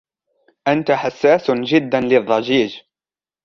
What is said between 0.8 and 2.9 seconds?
حساس جدا للضجيج.